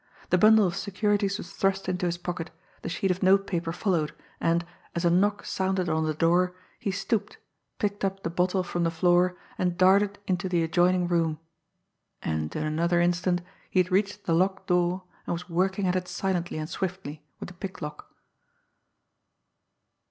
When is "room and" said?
11.07-12.55